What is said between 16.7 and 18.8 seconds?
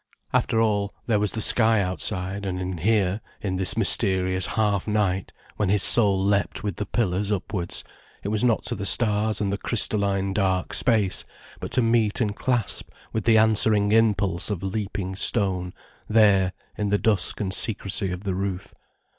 in the dusk and secrecy of the roof.